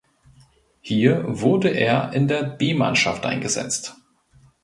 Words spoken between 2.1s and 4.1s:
in der B–Mannschaft eingesetzt.